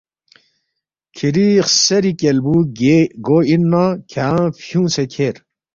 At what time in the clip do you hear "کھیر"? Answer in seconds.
5.13-5.35